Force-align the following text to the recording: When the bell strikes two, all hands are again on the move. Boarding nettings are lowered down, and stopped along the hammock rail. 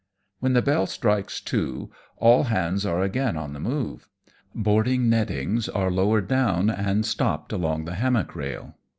When 0.39 0.53
the 0.53 0.63
bell 0.63 0.87
strikes 0.87 1.39
two, 1.39 1.91
all 2.17 2.45
hands 2.45 2.87
are 2.87 3.01
again 3.03 3.37
on 3.37 3.53
the 3.53 3.59
move. 3.59 4.09
Boarding 4.55 5.09
nettings 5.11 5.69
are 5.69 5.91
lowered 5.91 6.27
down, 6.27 6.71
and 6.71 7.05
stopped 7.05 7.53
along 7.53 7.85
the 7.85 7.93
hammock 7.93 8.35
rail. 8.35 8.73